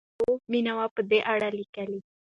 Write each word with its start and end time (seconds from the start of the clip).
عبدالرؤف 0.19 0.41
بېنوا 0.51 0.85
په 0.95 1.01
دې 1.09 1.19
اړه 1.33 1.49
لیکي. 1.57 1.93